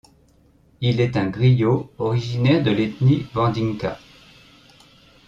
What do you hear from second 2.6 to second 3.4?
de l'ethnie